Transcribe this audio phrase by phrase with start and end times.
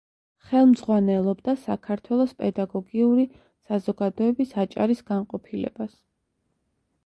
[0.51, 5.97] ხელმძღვანელობდა საქართველოს პედაგოგიური საზოგადოების აჭარის განყოფილებას.